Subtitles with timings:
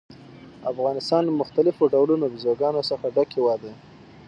[0.71, 3.73] افغانستان له مختلفو ډولونو بزګانو څخه ډک هېواد دی.